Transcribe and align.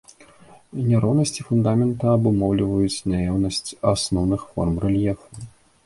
Няроўнасці 0.87 1.45
фундамента 1.49 2.05
абумоўліваюць 2.19 3.03
наяўнасць 3.13 3.63
асноўных 3.95 4.41
форм 4.53 4.73
рэльефу. 4.87 5.29